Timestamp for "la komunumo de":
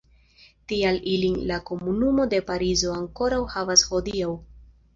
1.51-2.41